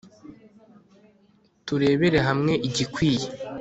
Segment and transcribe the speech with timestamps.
[1.65, 3.27] turebere hamwe igikwiye